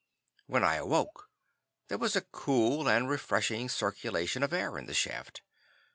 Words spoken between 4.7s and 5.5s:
in the shaft.